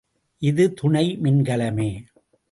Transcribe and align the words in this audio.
இது 0.41 0.63
துணை 0.73 1.17
மின்கலமே. 1.23 1.89